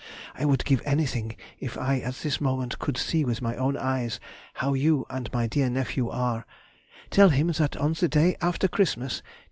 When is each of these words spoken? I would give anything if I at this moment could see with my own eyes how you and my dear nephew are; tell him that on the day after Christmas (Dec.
I 0.33 0.45
would 0.45 0.65
give 0.65 0.81
anything 0.83 1.35
if 1.59 1.77
I 1.77 1.99
at 1.99 2.15
this 2.15 2.41
moment 2.41 2.79
could 2.79 2.97
see 2.97 3.23
with 3.23 3.39
my 3.39 3.55
own 3.55 3.77
eyes 3.77 4.19
how 4.55 4.73
you 4.73 5.05
and 5.11 5.31
my 5.31 5.45
dear 5.45 5.69
nephew 5.69 6.09
are; 6.09 6.43
tell 7.11 7.29
him 7.29 7.49
that 7.51 7.77
on 7.77 7.93
the 7.93 8.07
day 8.07 8.35
after 8.41 8.67
Christmas 8.67 9.21
(Dec. 9.21 9.29